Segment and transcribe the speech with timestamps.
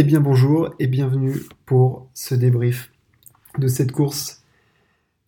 [0.00, 1.34] Eh bien bonjour et bienvenue
[1.66, 2.90] pour ce débrief
[3.58, 4.42] de cette course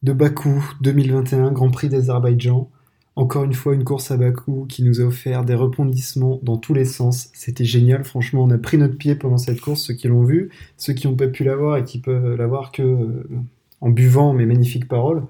[0.02, 2.70] de Bakou 2021 Grand Prix d'Azerbaïdjan.
[3.14, 6.72] Encore une fois une course à Bakou qui nous a offert des rebondissements dans tous
[6.72, 7.28] les sens.
[7.34, 10.48] C'était génial, franchement on a pris notre pied pendant cette course, ceux qui l'ont vu,
[10.78, 13.28] ceux qui n'ont pas pu la voir et qui peuvent la voir que euh,
[13.82, 15.22] en buvant mes magnifiques paroles.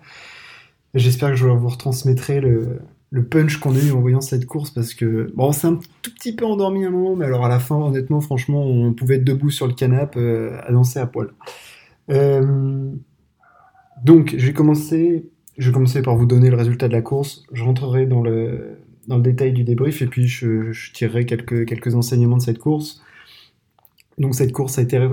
[0.94, 2.78] J'espère que je vous retransmettrai le,
[3.12, 5.78] le punch qu'on a eu en voyant cette course parce que bon, on s'est un
[6.00, 9.16] tout petit peu endormi un moment, mais alors à la fin, honnêtement, franchement, on pouvait
[9.16, 11.28] être debout sur le canapé euh, à danser à poil.
[12.10, 12.90] Euh,
[14.02, 15.28] donc, je vais commencer.
[15.58, 17.44] Je vais commencer par vous donner le résultat de la course.
[17.52, 21.94] Je rentrerai dans le dans le détail du débrief et puis je, tirerai quelques quelques
[21.94, 23.02] enseignements de cette course.
[24.16, 25.06] Donc, cette course a été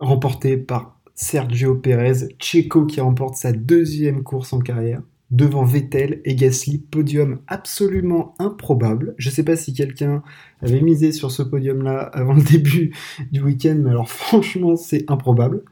[0.00, 6.34] remportée par Sergio Pérez, Checo qui remporte sa deuxième course en carrière devant Vettel et
[6.34, 9.14] Gasly, podium absolument improbable.
[9.18, 10.22] Je ne sais pas si quelqu'un
[10.60, 12.92] avait misé sur ce podium-là avant le début
[13.30, 15.62] du week-end, mais alors franchement, c'est improbable.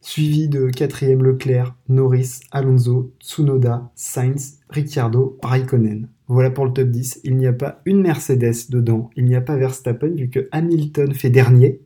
[0.00, 6.08] Suivi de quatrième Leclerc, Norris, Alonso, Tsunoda, Sainz, Ricciardo, Raikkonen.
[6.28, 7.20] Voilà pour le top 10.
[7.24, 11.12] Il n'y a pas une Mercedes dedans, il n'y a pas Verstappen vu que Hamilton
[11.12, 11.80] fait dernier.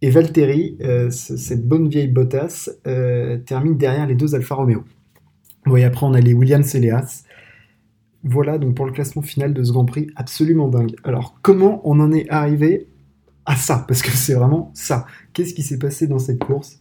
[0.00, 4.84] Et Valtteri, euh, cette bonne vieille Bottas, euh, termine derrière les deux Alfa Romeo.
[5.76, 7.24] Après, on a les Williams et les Haas.
[8.24, 10.96] Voilà donc pour le classement final de ce Grand Prix absolument dingue.
[11.04, 12.88] Alors, comment on en est arrivé
[13.46, 13.84] à ça?
[13.86, 15.06] Parce que c'est vraiment ça.
[15.32, 16.80] Qu'est-ce qui s'est passé dans cette course?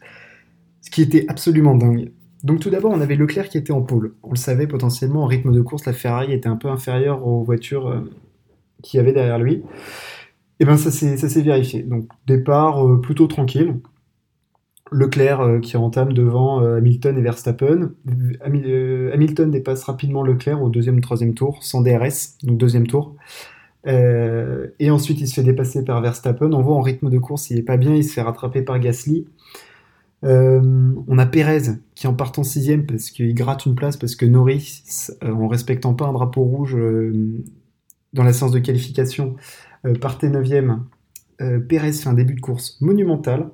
[0.82, 2.12] Ce qui était absolument dingue.
[2.44, 4.16] Donc tout d'abord, on avait Leclerc qui était en pôle.
[4.24, 7.44] On le savait potentiellement, en rythme de course, la Ferrari était un peu inférieure aux
[7.44, 8.12] voitures euh,
[8.84, 9.56] qu'il y avait derrière lui.
[10.60, 11.84] Et eh bien ça s'est vérifié.
[11.84, 13.76] Donc départ euh, plutôt tranquille.
[14.92, 17.92] Leclerc euh, qui entame devant euh, Hamilton et Verstappen.
[18.08, 23.16] Euh, Hamilton dépasse rapidement Leclerc au deuxième ou troisième tour, sans DRS, donc deuxième tour.
[23.86, 26.52] et ensuite, il se fait dépasser par Verstappen.
[26.52, 28.80] On voit en rythme de course, il n'est pas bien, il se fait rattraper par
[28.80, 29.28] Gasly.
[30.24, 34.84] on a Perez qui en partant sixième parce qu'il gratte une place parce que Norris,
[35.24, 36.78] en respectant pas un drapeau rouge
[38.14, 39.36] dans la séance de qualification,
[40.02, 40.84] partait neuvième.
[41.70, 43.52] Perez fait un début de course monumental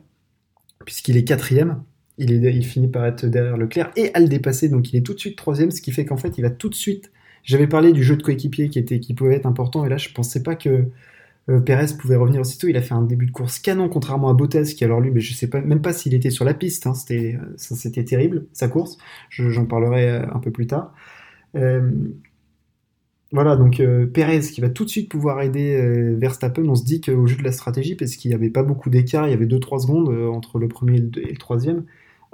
[0.86, 1.84] puisqu'il est quatrième.
[2.20, 5.20] Il, finit par être derrière Leclerc et à le dépasser, donc il est tout de
[5.20, 7.12] suite troisième, ce qui fait qu'en fait il va tout de suite.
[7.44, 10.44] J'avais parlé du jeu de coéquipier qui qui pouvait être important et là je pensais
[10.44, 10.86] pas que
[11.50, 12.68] euh, Perez pouvait revenir aussitôt.
[12.68, 15.22] Il a fait un début de course canon contrairement à Bottas qui alors lui, mais
[15.22, 16.88] je sais pas même pas s'il était sur la piste.
[16.88, 18.98] Hein, c'était c'était terrible sa course.
[19.30, 20.94] J'en parlerai euh, un peu plus tard.
[21.56, 21.92] Euh,
[23.34, 26.84] voilà, donc euh, Perez qui va tout de suite pouvoir aider euh, Verstappen, on se
[26.84, 29.34] dit qu'au jeu de la stratégie, parce qu'il n'y avait pas beaucoup d'écart, il y
[29.34, 31.84] avait 2-3 secondes euh, entre le premier et le, troisième,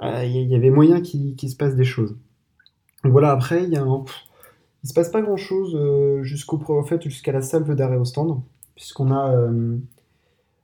[0.02, 2.16] il y avait moyen qu'il se passe des choses.
[3.02, 7.74] Donc voilà, après, il y se passe pas grand-chose jusqu'au en fait, jusqu'à la salve
[7.74, 8.42] d'arrêt au stand,
[8.74, 9.34] puisqu'on a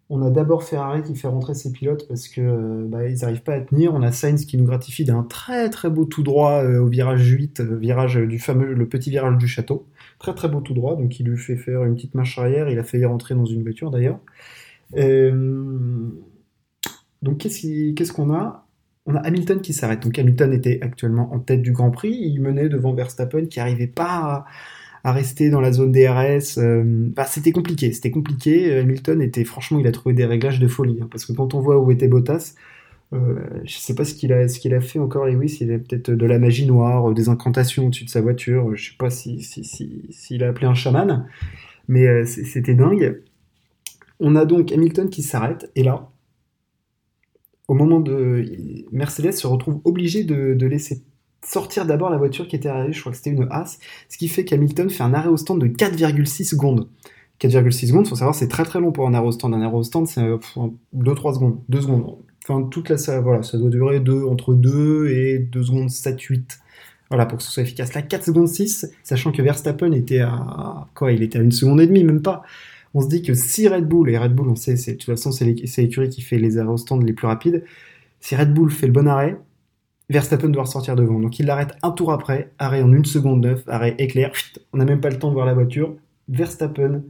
[0.08, 3.42] on a d'abord Ferrari qui fait rentrer ses pilotes parce que euh, bah, ils n'arrivent
[3.42, 3.92] pas à tenir.
[3.92, 7.26] On a Sainz qui nous gratifie d'un très très beau tout droit euh, au virage
[7.26, 9.88] 8, euh, virage du fameux le petit virage du château.
[10.20, 12.68] Très très beau tout droit, donc il lui fait faire une petite marche arrière.
[12.68, 14.20] Il a failli rentrer dans une voiture d'ailleurs.
[17.22, 18.64] donc qu'est-ce qu'on a?
[19.06, 20.02] On a Hamilton qui s'arrête.
[20.02, 22.12] Donc Hamilton était actuellement en tête du Grand Prix.
[22.12, 24.46] Il menait devant Verstappen qui n'arrivait pas à
[25.06, 26.58] à rester dans la zone DRS.
[26.58, 28.72] Euh, c'était compliqué, c'était compliqué.
[28.72, 30.98] Euh, Hamilton était, franchement, il a trouvé des réglages de folie.
[31.00, 32.54] Hein, parce que quand on voit où était Bottas,
[33.12, 35.58] euh, je sais pas ce qu'il a, ce qu'il a fait encore Lewis.
[35.60, 38.74] Il a peut-être de la magie noire, des incantations au-dessus de sa voiture.
[38.74, 41.28] Je sais pas si, s'il si, a appelé un chaman,
[41.86, 43.22] mais c'était dingue.
[44.18, 46.10] On a donc Hamilton qui s'arrête et là,
[47.68, 48.44] au moment de
[48.90, 51.04] Mercedes se retrouve obligé de, de laisser
[51.46, 54.28] sortir d'abord la voiture qui était arrivée, je crois que c'était une As, ce qui
[54.28, 56.88] fait qu'Hamilton fait un arrêt au stand de 4,6 secondes.
[57.40, 59.54] 4,6 secondes, faut savoir, c'est très très long pour un arrêt au stand.
[59.54, 62.16] Un arrêt au stand, c'est 2-3 euh, secondes, 2 secondes.
[62.42, 63.98] Enfin, toute la, ça, voilà, ça doit durer
[64.28, 66.58] entre 2 et 2 secondes 7-8.
[67.10, 67.94] Voilà, pour que ce soit efficace.
[67.94, 71.80] Là, 4 secondes 6, sachant que Verstappen était à, quoi, il était à une seconde
[71.80, 72.42] et demie, même pas.
[72.94, 75.30] On se dit que si Red Bull, et Red Bull, on sait, de toute façon,
[75.30, 77.64] c'est l'écurie qui fait les arrêts au stand les plus rapides,
[78.20, 79.38] si Red Bull fait le bon arrêt,
[80.08, 81.18] Verstappen doit sortir devant.
[81.18, 84.32] Donc il l'arrête un tour après, arrêt en une seconde neuf, arrêt éclair,
[84.72, 85.94] on n'a même pas le temps de voir la voiture.
[86.28, 87.02] Verstappen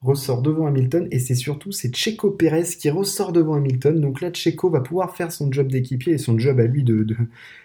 [0.00, 4.00] ressort devant Hamilton et c'est surtout c'est Checo Pérez qui ressort devant Hamilton.
[4.00, 7.06] Donc là Checo va pouvoir faire son job d'équipier et son job à lui de,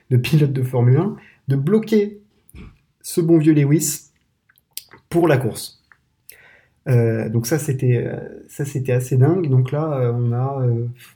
[0.09, 1.15] de pilote de Formule 1,
[1.47, 2.19] de bloquer
[3.01, 4.11] ce bon vieux Lewis
[5.09, 5.76] pour la course.
[6.87, 8.15] Euh, donc ça c'était euh,
[8.47, 9.49] ça c'était assez dingue.
[9.49, 10.65] Donc là euh, on a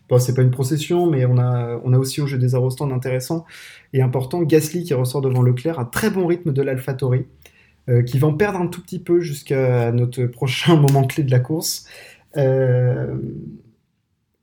[0.09, 2.91] bon, c'est pas une procession mais on a on a aussi au jeu des aérostands
[2.91, 3.45] intéressant
[3.93, 7.25] et important Gasly qui ressort devant Leclerc à très bon rythme de l'AlphaTauri
[8.05, 11.39] qui va en perdre un tout petit peu jusqu'à notre prochain moment clé de la
[11.39, 11.87] course.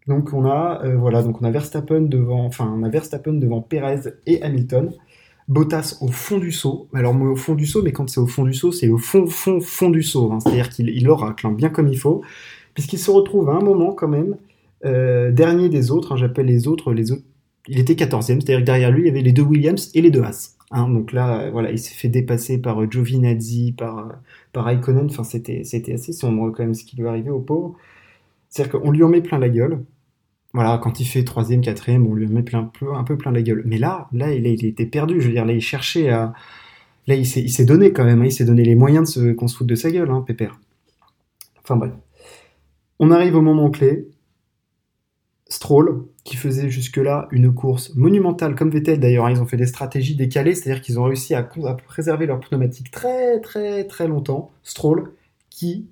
[0.08, 3.60] Donc on a euh, voilà, donc on a Verstappen devant, enfin on a Verstappen devant
[3.60, 4.90] Perez et Hamilton.
[5.48, 6.88] Bottas au fond du saut.
[6.92, 9.26] Alors au fond du saut, mais quand c'est au fond du saut, c'est au fond
[9.26, 10.30] fond fond du saut.
[10.32, 10.40] Hein.
[10.40, 12.22] C'est-à-dire qu'il il oracle hein, bien comme il faut,
[12.74, 14.36] puisqu'il se retrouve à un moment quand même
[14.84, 16.12] euh, dernier des autres.
[16.12, 17.22] Hein, j'appelle les autres les autres.
[17.66, 20.10] Il était 14e, c'est-à-dire que derrière lui il y avait les deux Williams et les
[20.10, 20.56] deux Haas.
[20.72, 24.20] donc là, voilà, il s'est fait dépasser par euh, Giovinazzi, par
[24.52, 25.06] par Raikkonen.
[25.06, 27.74] Enfin, c'était c'était assez sombre quand même ce qui lui arrivait au pauvre.
[28.50, 29.80] C'est-à-dire qu'on lui en met plein la gueule
[30.54, 33.62] voilà, quand il fait troisième, quatrième, on lui met plein, un peu plein la gueule.
[33.66, 35.20] Mais là, là, il, était perdu.
[35.20, 36.32] Je veux dire, là, il cherchait à.
[37.06, 38.22] Là, il s'est donné quand même.
[38.22, 38.26] Hein.
[38.26, 40.58] il s'est donné les moyens de se, qu'on se foute de sa gueule, hein, Pépère.
[41.62, 41.92] Enfin bref.
[42.98, 44.08] On arrive au moment clé.
[45.50, 49.26] Stroll, qui faisait jusque-là une course monumentale, comme Vettel d'ailleurs.
[49.26, 49.30] Hein.
[49.30, 52.90] ils ont fait des stratégies décalées, c'est-à-dire qu'ils ont réussi à, à préserver leur pneumatique
[52.90, 54.50] très, très, très longtemps.
[54.62, 55.12] Stroll,
[55.48, 55.88] qui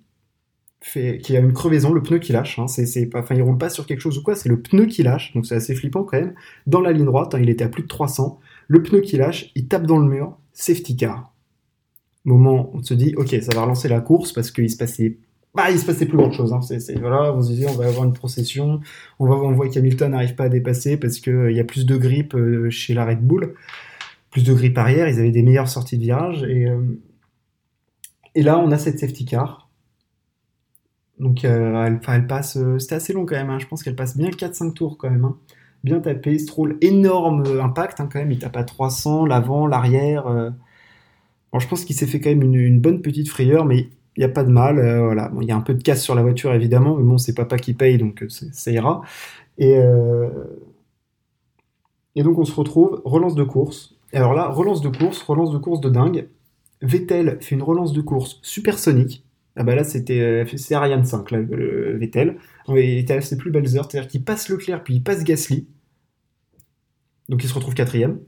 [0.93, 2.59] qui a une crevaison, le pneu qui lâche.
[2.59, 4.87] Hein, c'est, pas, enfin, il roule pas sur quelque chose ou quoi, c'est le pneu
[4.87, 5.33] qui lâche.
[5.35, 6.35] Donc c'est assez flippant quand même.
[6.67, 8.41] Dans la ligne droite, hein, il était à plus de 300.
[8.69, 11.33] Le pneu qui lâche, il tape dans le mur, safety car.
[12.25, 15.19] Moment, on se dit, ok, ça va relancer la course parce qu'il se passait,
[15.55, 16.53] bah, il se passait plus grand chose.
[16.53, 16.61] Hein.
[17.01, 18.81] Voilà, on se disait, on va avoir une procession.
[19.19, 21.87] On va, on voit qu'Hamilton n'arrive pas à dépasser parce que euh, y a plus
[21.87, 23.55] de grippe euh, chez la Red Bull,
[24.31, 25.09] plus de grippe arrière.
[25.09, 26.81] Ils avaient des meilleures sorties de virage et euh,
[28.37, 29.66] et là, on a cette safety car
[31.19, 33.59] donc euh, elle, passe, euh, c'était assez long quand même, hein.
[33.59, 35.25] je pense qu'elle passe bien 4-5 tours quand même.
[35.25, 35.37] Hein.
[35.83, 40.25] Bien tapé, Stroll, énorme euh, impact hein, quand même, il tape à 300, l'avant, l'arrière.
[41.53, 44.25] Bon, je pense qu'il s'est fait quand même une, bonne petite frayeur, mais il n'y
[44.25, 44.77] a pas de mal.
[45.41, 47.57] il y a un peu de casse sur la voiture évidemment, mais bon, c'est papa
[47.57, 49.03] qui paye, donc ça ira.
[49.59, 49.79] Et,
[52.15, 53.97] et donc on se retrouve, relance de course.
[54.13, 56.29] Et alors là, relance de course, relance de course de dingue.
[56.83, 59.26] Vettel fait une relance de course supersonique
[59.57, 62.37] ah bah là, c'était euh, c'est Ariane 5, là, le Vettel.
[62.69, 65.67] À ses plus belles heures, c'est-à-dire qu'il passe Leclerc, puis il passe Gasly.
[67.29, 68.21] Donc il se retrouve quatrième.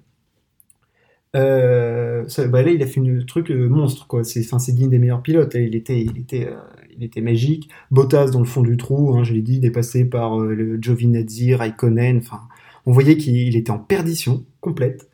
[1.37, 4.25] Euh, bah là, il a fait un truc euh, monstre, quoi.
[4.25, 5.55] C'est, c'est digne des meilleurs pilotes.
[5.55, 6.49] Il était, il était,
[6.97, 7.69] il était magique.
[7.91, 12.19] Bottas dans le fond du trou, hein, je l'ai dit, dépassé par le Giovinazzi, Raikkonen.
[12.19, 12.41] Enfin,
[12.87, 15.09] on voyait qu'il était en perdition complète.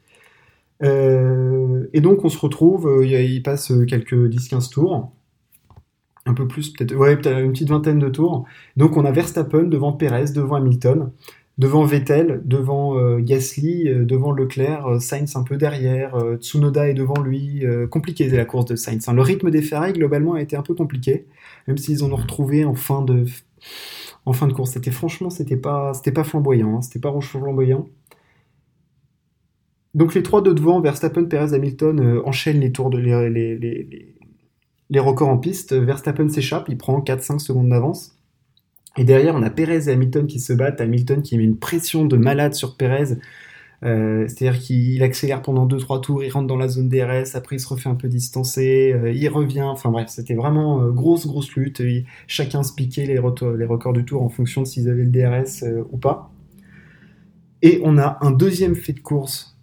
[0.82, 5.12] et donc on se retrouve, il passe quelques 10-15 tours
[6.26, 8.46] un peu plus, peut-être, ouais, peut-être une petite vingtaine de tours.
[8.76, 11.10] Donc on a Verstappen devant Perez, devant Hamilton,
[11.58, 16.94] devant Vettel, devant euh, Gasly, euh, devant Leclerc, euh, Sainz un peu derrière, Tsunoda est
[16.94, 17.64] devant lui.
[17.90, 19.08] compliqué la course de Sainz.
[19.08, 19.14] Hein.
[19.14, 21.26] Le rythme des Ferrari globalement a été un peu compliqué,
[21.68, 23.24] même s'ils en ont retrouvé en fin de
[24.26, 24.72] en fin de course.
[24.72, 26.82] C'était franchement, c'était pas pas flamboyant, hein.
[26.82, 27.88] c'était pas rouge flamboyant.
[29.94, 32.98] Donc les trois de devant, Verstappen, Perez, Hamilton enchaînent les tours de
[35.00, 38.16] records en piste, Verstappen s'échappe, il prend 4-5 secondes d'avance.
[38.96, 40.80] Et derrière, on a Perez et Hamilton qui se battent.
[40.80, 43.16] Hamilton qui met une pression de malade sur Perez.
[43.84, 47.60] Euh, c'est-à-dire qu'il accélère pendant 2-3 tours, il rentre dans la zone DRS, après il
[47.60, 49.62] se refait un peu distancer, euh, il revient.
[49.62, 51.82] Enfin bref, c'était vraiment euh, grosse, grosse lutte.
[52.26, 55.64] chacun se piquait les, les, records du tour en fonction de s'ils avaient le DRS
[55.92, 56.30] ou pas.
[57.60, 59.58] Et on a un deuxième fait de course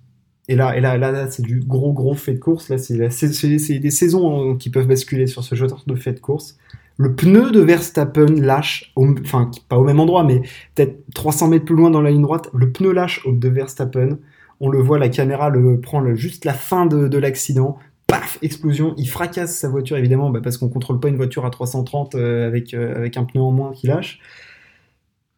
[0.52, 2.68] et là, et là, là, c'est du gros, gros fait de course.
[2.68, 6.58] Là, c'est des saisons hein, qui peuvent basculer sur ce genre de fait de course.
[6.98, 10.42] Le pneu de Verstappen lâche, enfin, pas au même endroit, mais
[10.76, 12.50] peut-être 300 mètres plus loin dans la ligne droite.
[12.54, 14.20] Le pneu lâche de Verstappen.
[14.60, 17.78] On le voit, la caméra le prend juste la fin de, l'accident.
[18.08, 18.94] Paf, explosion.
[18.98, 22.46] Il fracasse sa voiture, évidemment, bah, parce qu'on contrôle pas une voiture à 330 euh,
[22.46, 24.20] avec, euh, avec un pneu en moins qui lâche.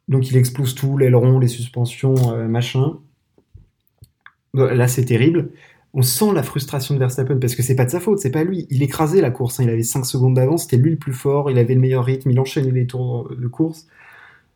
[0.08, 2.98] Donc il explose tout, l'aileron, les suspensions, euh, machin.
[4.54, 5.50] Là, c'est terrible.
[5.96, 8.44] On sent la frustration de Verstappen parce que c'est pas de sa faute, c'est pas
[8.44, 8.68] lui.
[8.70, 9.64] Il écrasait la course, hein.
[9.64, 12.32] il avait 5 secondes d'avance, c'était lui le plus fort, il avait le meilleur rythme,
[12.32, 13.88] il enchaînait les tours de course.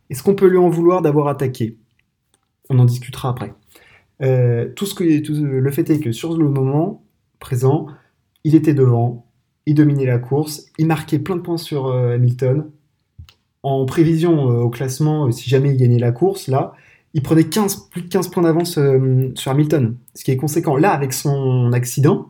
[0.10, 1.78] Est-ce qu'on peut lui en vouloir d'avoir attaqué?
[2.70, 3.54] On en discutera après.
[4.22, 7.04] Euh, tout ce que, le fait est que sur le moment
[7.40, 7.88] présent,
[8.44, 9.28] il était devant,
[9.66, 12.70] il dominait la course, il marquait plein de points sur euh, Hamilton.
[13.64, 16.74] En prévision euh, au classement, si jamais il gagnait la course, là,
[17.14, 20.76] il prenait 15, plus de 15 points d'avance euh, sur Hamilton, ce qui est conséquent.
[20.76, 22.30] Là, avec son accident,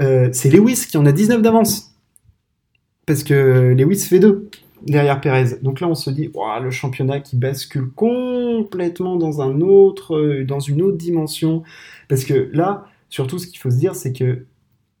[0.00, 1.94] euh, c'est Lewis qui en a 19 d'avance.
[3.06, 4.48] Parce que Lewis fait 2
[4.82, 5.58] derrière Perez.
[5.62, 6.30] Donc là, on se dit,
[6.62, 11.62] le championnat qui bascule complètement dans, un autre, euh, dans une autre dimension.
[12.08, 14.44] Parce que là, surtout, ce qu'il faut se dire, c'est que,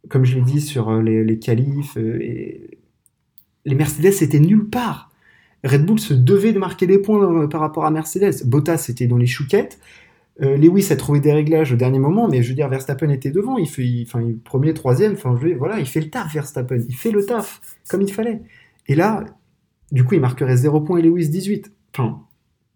[0.08, 2.78] comme je l'ai dit sur les, les qualifs, et...
[3.64, 5.10] les Mercedes étaient nulle part.
[5.64, 8.44] Red Bull se devait de marquer des points euh, par rapport à Mercedes.
[8.44, 9.78] Bottas était dans les chouquettes.
[10.42, 13.30] Euh, Lewis a trouvé des réglages au dernier moment, mais je veux dire, Verstappen était
[13.30, 13.56] devant.
[13.56, 15.14] Il fait, enfin, premier, troisième.
[15.14, 16.80] Enfin, voilà, il fait le taf, Verstappen.
[16.88, 18.42] Il fait le taf comme il fallait.
[18.86, 19.24] Et là,
[19.92, 21.72] du coup, il marquerait 0 points et Lewis 18.
[21.94, 22.20] Enfin,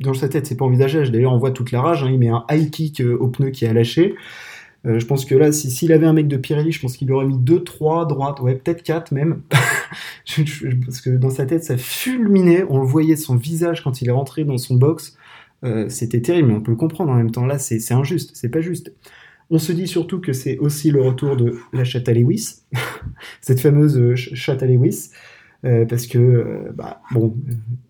[0.01, 1.11] dans sa tête, c'est pas envisageable.
[1.11, 2.03] D'ailleurs, on voit toute la rage.
[2.03, 2.11] Hein.
[2.11, 4.15] il met un high kick au pneu qui a lâché.
[4.85, 7.27] Je pense que là, s'il si, avait un mec de Pirelli, je pense qu'il aurait
[7.27, 9.43] mis 2, 3 droites, ouais, peut-être 4 même.
[10.85, 12.65] parce que dans sa tête, ça fulminait.
[12.69, 15.17] On le voyait son visage quand il est rentré dans son box.
[15.89, 17.45] C'était terrible, mais on peut le comprendre en même temps.
[17.45, 18.93] Là, c'est injuste, c'est pas juste.
[19.51, 22.63] On se dit surtout que c'est aussi le retour de la chatte à Lewis,
[23.41, 25.11] cette fameuse euh, chatte à Lewis,
[25.65, 27.37] euh, parce que, euh, bah, bon,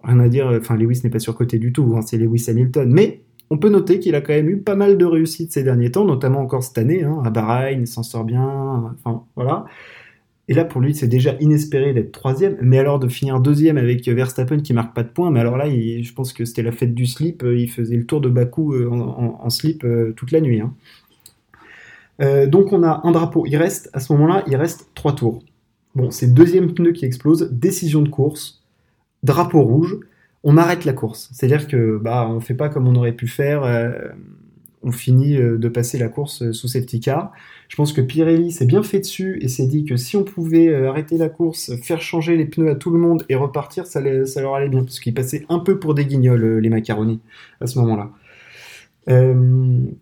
[0.03, 3.21] rien à dire, enfin, Lewis n'est pas surcoté du tout, hein, c'est Lewis Hamilton, mais
[3.51, 6.05] on peut noter qu'il a quand même eu pas mal de réussites ces derniers temps,
[6.05, 9.67] notamment encore cette année, hein, à Bahreïn, il s'en sort bien, enfin, voilà.
[10.49, 14.09] Et là, pour lui, c'est déjà inespéré d'être troisième, mais alors de finir deuxième avec
[14.09, 16.95] Verstappen qui marque pas de points, mais alors là, je pense que c'était la fête
[16.95, 20.61] du slip, il faisait le tour de Bakou en, slip toute la nuit.
[20.61, 20.75] Hein.
[22.21, 25.43] Euh, donc on a un drapeau, il reste, à ce moment-là, il reste trois tours.
[25.95, 28.63] Bon, c'est deuxième pneu qui explose, décision de course,
[29.23, 29.99] drapeau rouge,
[30.45, 31.31] on arrête la course.
[31.33, 33.93] C'est-à-dire que bah on fait pas comme on aurait pu faire, euh,
[34.83, 37.33] on finit euh, de passer la course sous safety car.
[37.69, 40.75] Je pense que Pirelli s'est bien fait dessus et s'est dit que si on pouvait
[40.75, 44.55] arrêter la course, faire changer les pneus à tout le monde et repartir, ça, leur
[44.55, 47.21] allait bien, parce qu'ils passaient un peu pour des guignols, les macaronis,
[47.61, 48.11] à ce moment-là.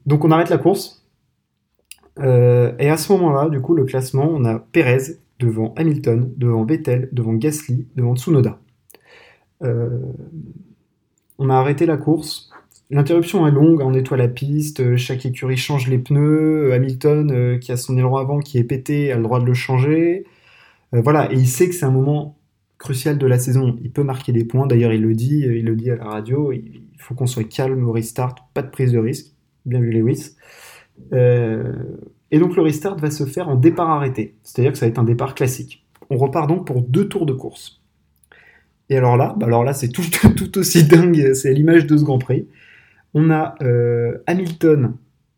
[0.07, 0.99] donc on arrête la course,
[2.21, 6.64] euh, et à ce moment-là, du coup, le classement, on a Perez devant Hamilton, devant
[6.64, 8.59] Vettel, devant Gasly, devant Tsunoda.
[9.62, 9.88] Euh,
[11.38, 12.50] on a arrêté la course.
[12.91, 16.73] L'interruption est longue, on nettoie la piste, chaque écurie change les pneus.
[16.73, 19.55] Hamilton, euh, qui a son aileron avant qui est pété, a le droit de le
[19.55, 20.25] changer.
[20.93, 22.38] voilà, et il sait que c'est un moment
[22.79, 23.77] crucial de la saison.
[23.83, 24.67] Il peut marquer des points.
[24.67, 26.53] D'ailleurs, il le dit, il le dit à la radio.
[26.53, 29.35] Il faut qu'on soit calme au restart, pas de prise de risque.
[29.67, 30.37] Bien vu Lewis.
[31.12, 31.73] Euh,
[32.31, 34.99] et donc le restart va se faire en départ arrêté, c'est-à-dire que ça va être
[34.99, 35.87] un départ classique.
[36.11, 37.78] On repart donc pour deux tours de course.
[38.90, 42.18] Et alors là, bah alors là c'est tout, aussi dingue, c'est l'image de ce Grand
[42.18, 42.47] Prix.
[43.14, 44.95] On a euh, Hamilton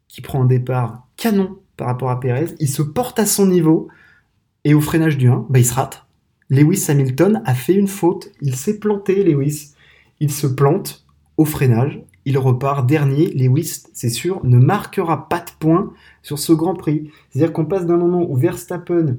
[0.08, 3.88] qui prend un départ canon par rapport à Perez, il se porte à son niveau,
[4.64, 6.04] et au freinage du 1, bah, il se rate.
[6.50, 9.74] Lewis Hamilton a fait une faute, il s'est planté Lewis.
[10.18, 13.30] Il se plante au freinage, il repart dernier.
[13.30, 15.92] Lewis, c'est sûr, ne marquera pas de points
[16.22, 17.10] sur ce Grand Prix.
[17.30, 19.16] C'est-à-dire qu'on passe d'un moment où Verstappen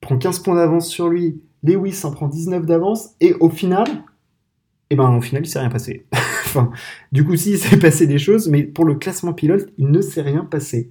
[0.00, 3.88] prend 15 points d'avance sur lui, Lewis en prend 19 d'avance, et au final,
[4.90, 6.06] eh ben, au final, il s'est rien passé.
[7.12, 10.00] du coup, si, il s'est passé des choses, mais pour le classement pilote, il ne
[10.00, 10.90] s'est rien passé.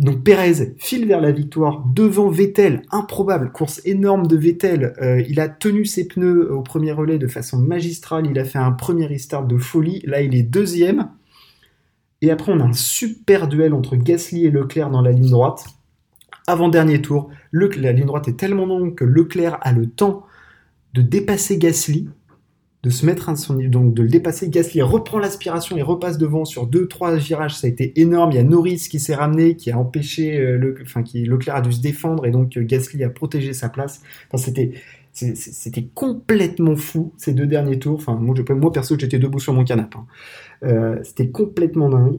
[0.00, 4.94] Donc Perez file vers la victoire devant Vettel, improbable, course énorme de Vettel.
[5.02, 8.58] Euh, il a tenu ses pneus au premier relais de façon magistrale, il a fait
[8.58, 11.10] un premier restart de folie, là il est deuxième.
[12.22, 15.66] Et après on a un super duel entre Gasly et Leclerc dans la ligne droite.
[16.50, 20.26] Avant-dernier tour, la ligne droite est tellement longue que Leclerc a le temps
[20.94, 22.08] de dépasser Gasly
[22.82, 24.48] de se mettre à son donc de le dépasser.
[24.48, 27.54] Gasly reprend l'aspiration et repasse devant sur deux, trois virages.
[27.54, 28.32] Ça a été énorme.
[28.32, 31.60] Il y a Norris qui s'est ramené, qui a empêché, euh, enfin, qui, Leclerc a
[31.60, 34.02] dû se défendre et donc euh, Gasly a protégé sa place.
[34.34, 34.72] C'était,
[35.12, 38.02] c'était complètement fou ces deux derniers tours.
[38.08, 39.98] Moi, je, perso, j'étais debout sur mon canapé.
[39.98, 40.06] Hein.
[40.64, 42.18] Euh, c'était complètement dingue.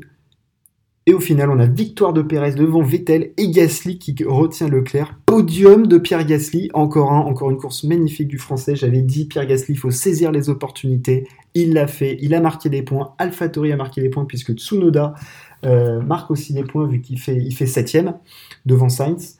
[1.12, 5.20] Et au final, on a victoire de Pérez devant Vettel et Gasly qui retient Leclerc.
[5.25, 8.77] Podium de Pierre Gasly, encore un, encore une course magnifique du français.
[8.77, 11.27] J'avais dit Pierre Gasly, il faut saisir les opportunités.
[11.53, 13.13] Il l'a fait, il a marqué des points.
[13.18, 15.13] AlphaTauri a marqué des points puisque Tsunoda
[15.65, 18.13] euh, marque aussi des points vu qu'il fait, fait septième
[18.65, 19.38] devant Sainz.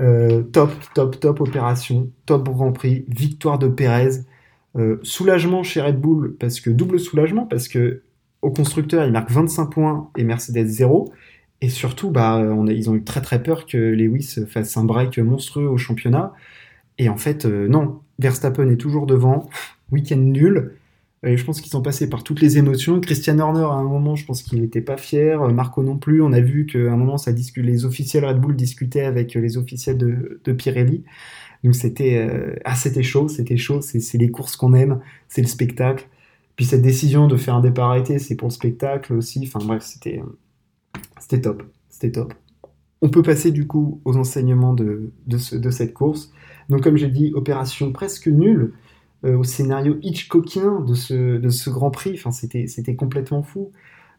[0.00, 4.22] Euh, top, top, top opération, top Grand Prix, victoire de Pérez.
[4.78, 8.04] Euh, soulagement chez Red Bull parce que double soulagement parce que
[8.42, 11.12] au constructeur, il marque 25 points et Mercedes 0.
[11.62, 14.84] Et surtout, bah, on a, ils ont eu très très peur que Lewis fasse un
[14.84, 16.32] break monstrueux au championnat.
[16.98, 19.48] Et en fait, euh, non, Verstappen est toujours devant.
[19.92, 20.76] Week-end nul.
[21.22, 22.98] Je pense qu'ils sont passés par toutes les émotions.
[22.98, 25.46] Christian Horner, à un moment, je pense qu'il n'était pas fier.
[25.52, 26.22] Marco non plus.
[26.22, 29.98] On a vu qu'à un moment, ça les officiels Red Bull discutaient avec les officiels
[29.98, 31.04] de, de Pirelli.
[31.62, 33.82] Donc c'était euh, ah, c'était chaud, c'était chaud.
[33.82, 36.08] C'est les courses qu'on aime, c'est le spectacle.
[36.56, 39.42] Puis cette décision de faire un départ arrêté, c'est pour le spectacle aussi.
[39.46, 40.22] Enfin bref, c'était
[41.18, 42.34] c'était top, c'était top.
[43.02, 46.32] On peut passer du coup aux enseignements de, de, cette course.
[46.68, 48.74] Donc comme j'ai dit, opération presque nulle
[49.24, 52.12] euh, au scénario Hitchcockien de ce, de ce Grand Prix.
[52.14, 53.72] Enfin c'était c'était complètement fou.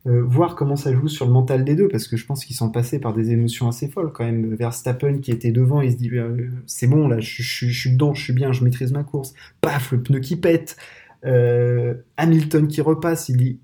[0.08, 2.56] Euh, voir comment ça joue sur le mental des deux, parce que je pense qu'ils
[2.56, 4.56] sont passés par des émotions assez folles quand même.
[4.56, 8.24] Verstappen qui était devant, il se dit euh, c'est bon là, je, suis dedans, je
[8.24, 9.36] suis bien, je maîtrise ma course.
[9.62, 10.76] Paf, le pneu qui pète.
[11.26, 13.60] Euh, Hamilton qui repasse, dit,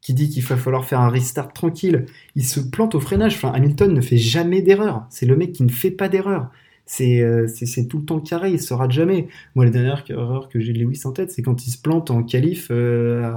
[0.00, 2.06] qui dit qu'il va falloir faire un restart tranquille.
[2.34, 3.34] Il se plante au freinage.
[3.36, 5.06] Enfin, Hamilton ne fait jamais d'erreur.
[5.10, 6.50] C'est le mec qui ne fait pas d'erreur.
[6.84, 7.46] C'est euh,
[7.88, 9.28] tout le temps carré, il se rate jamais.
[9.54, 12.10] Moi, la dernière erreur que j'ai de Lewis en tête, c'est quand il se plante
[12.10, 13.32] en qualif euh,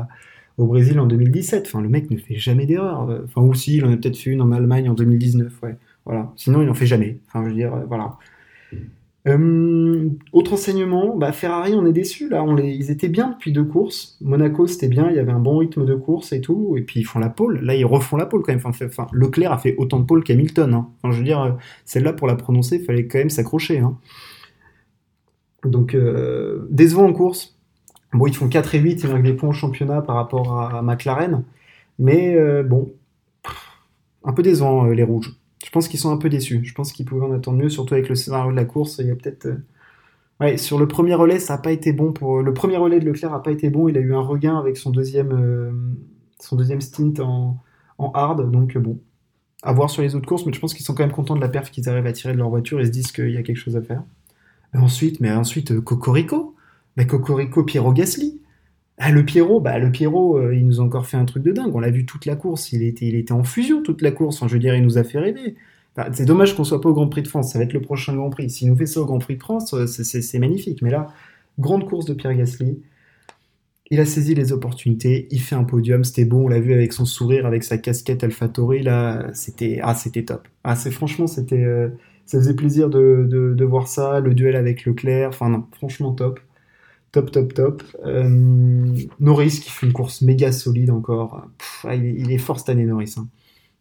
[0.58, 1.66] au Brésil en 2017.
[1.68, 3.08] Enfin, le mec ne fait jamais d'erreur.
[3.26, 5.54] Enfin, ou si, il en a peut-être fait une en Allemagne en 2019.
[5.62, 6.34] Ouais, voilà.
[6.36, 7.20] Sinon, il n'en fait jamais.
[7.28, 8.18] Enfin, je veux dire, voilà.
[9.28, 12.44] Euh, autre enseignement, bah, Ferrari, on est déçu là.
[12.44, 14.18] On les, ils étaient bien depuis deux courses.
[14.22, 16.76] Monaco, c'était bien, il y avait un bon rythme de course et tout.
[16.78, 17.60] Et puis ils font la pole.
[17.62, 18.62] Là, ils refont la pole quand même.
[18.64, 20.74] Enfin, Leclerc a fait autant de pole qu'Hamilton.
[20.74, 20.90] Hein.
[21.12, 21.52] Je veux dire, euh,
[21.86, 23.80] celle-là pour la prononcer, il fallait quand même s'accrocher.
[23.80, 23.98] Hein.
[25.64, 27.58] Donc, euh, décevant en course.
[28.14, 30.82] Bon, ils font 4 et 8, ils marquent des points au championnat par rapport à,
[30.82, 31.44] McLaren.
[32.00, 32.94] Mais bon,
[34.24, 35.36] un peu décevant les rouges.
[35.64, 36.62] Je pense qu'ils sont un peu déçus.
[36.64, 38.98] Je pense qu'ils pouvaient en attendre mieux, surtout avec le scénario de la course.
[39.00, 39.46] Il y a peut-être.
[39.48, 39.58] Euh,
[40.40, 42.42] ouais, sur le premier relais, ça n'a pas été bon pour.
[42.42, 43.88] Le premier relais de Leclerc n'a pas été bon.
[43.88, 45.72] Il a eu un regain avec son deuxième, euh,
[46.40, 47.58] son deuxième stint en,
[47.98, 48.52] en hard.
[48.52, 49.00] Donc bon,
[49.64, 50.46] à voir sur les autres courses.
[50.46, 52.34] Mais je pense qu'ils sont quand même contents de la perf qu'ils arrivent à tirer
[52.34, 54.04] de leur voiture et se disent qu'il y a quelque chose à faire.
[54.74, 56.56] Ensuite, mais ensuite, euh, Cocorico.
[56.98, 58.42] Mais Cocorico, Piero Gasly.
[58.98, 61.52] Ah, le Pierrot, bah, le Pierrot, euh, il nous a encore fait un truc de
[61.52, 61.76] dingue.
[61.76, 62.72] On l'a vu toute la course.
[62.72, 64.40] Il était, il était en fusion toute la course.
[64.48, 65.56] je veux dire, il nous a fait rêver.
[66.14, 67.52] c'est dommage qu'on soit pas au Grand Prix de France.
[67.52, 68.50] Ça va être le prochain Grand Prix.
[68.50, 70.82] S'il nous fait ça au Grand Prix de France, euh, c'est magnifique.
[70.82, 71.08] Mais là,
[71.60, 72.80] grande course de Pierre Gasly.
[73.92, 75.28] Il a saisi les opportunités.
[75.32, 76.04] Il fait un podium.
[76.04, 76.46] C'était bon.
[76.46, 78.82] On l'a vu avec son sourire, avec sa casquette AlphaTauri.
[78.84, 80.48] Là, c'était, ah, c'était top.
[80.64, 81.90] Ah, c'est franchement, c'était, euh,
[82.26, 84.20] ça faisait plaisir de, de, de voir ça.
[84.22, 85.30] Le duel avec Leclerc.
[85.30, 86.40] Enfin, non, franchement top.
[87.16, 87.84] Top, top, top.
[88.06, 88.28] Euh,
[89.22, 91.48] Norris qui fait une course méga solide encore.
[91.86, 93.16] Ah, il, est fort cette année, Norris.
[93.16, 93.30] Hein.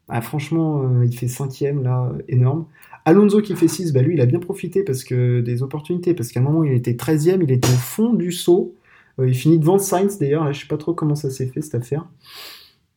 [0.08, 2.66] Ah, franchement, euh, il fait cinquième là, énorme.
[3.04, 6.30] Alonso qui fait 6, bah lui il a bien profité parce que des opportunités, parce
[6.30, 8.76] qu'à un moment il était 13ème, il était au fond du saut.
[9.18, 11.74] Euh, il finit devant Sainz d'ailleurs, je sais pas trop comment ça s'est fait cette
[11.74, 12.06] affaire.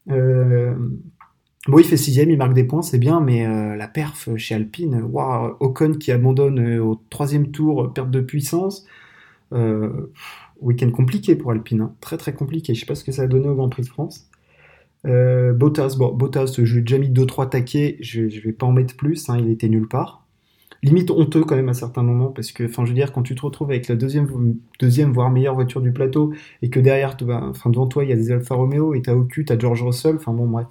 [0.05, 5.03] Bon, il fait 6 il marque des points, c'est bien, mais la perf chez Alpine,
[5.59, 8.85] Ocon qui abandonne au troisième tour, perte de puissance.
[9.53, 10.11] Euh,
[10.59, 11.95] week-end compliqué pour Alpine, hein.
[12.01, 12.73] très très compliqué.
[12.73, 14.29] Je sais pas ce que ça a donné au Grand Prix de France.
[15.05, 18.65] Euh, Bottas, bon, Bottas, je lui ai déjà mis 2-3 taquets, je, je vais pas
[18.65, 20.25] en mettre plus, hein, il était nulle part.
[20.83, 23.41] Limite honteux quand même à certains moments, parce que, je veux dire, quand tu te
[23.41, 24.27] retrouves avec la deuxième,
[24.79, 28.15] deuxième voire meilleure voiture du plateau, et que derrière, enfin, devant toi, il y a
[28.15, 30.67] des Alfa Romeo, et t'as cul, t'as George Russell, enfin bon, bref.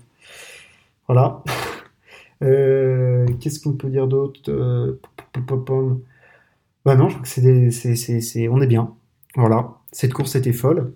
[1.08, 1.42] Voilà.
[2.42, 4.42] Euh, qu'est-ce qu'on peut dire d'autre?
[6.86, 7.70] Bah non, je crois que
[8.20, 8.94] c'est, on est bien.
[9.34, 10.94] Voilà, cette course était folle.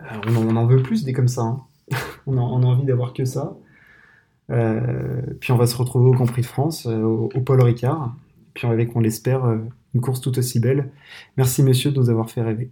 [0.00, 1.42] Euh, on, en, veut plus des comme ça.
[1.42, 1.60] Hein.
[2.26, 3.54] on, a, envie d'avoir que ça.
[4.50, 8.16] Euh, puis on va se retrouver au Grand Prix de France, euh, au, Paul Ricard.
[8.54, 9.44] Puis avec, on l'espère,
[9.94, 10.90] une course tout aussi belle.
[11.36, 12.70] Merci monsieur de nous avoir fait rêver.